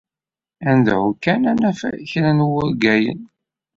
[0.67, 1.79] Ad nedɛu kan ad naf
[2.11, 3.21] kra n wurgalen.